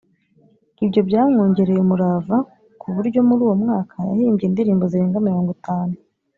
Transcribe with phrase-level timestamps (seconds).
[0.85, 2.37] Ibyo byamwongereye umurava,
[2.81, 5.95] ku buryo muri uwo mwaka yahimbye indirimbo zirenga mirongo itanu.